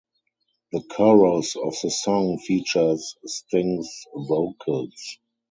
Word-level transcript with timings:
The 0.71 0.81
chorus 0.81 1.55
of 1.55 1.75
the 1.83 1.91
song 1.91 2.39
features 2.39 3.17
Sting's 3.23 4.05
vocals. 4.15 5.19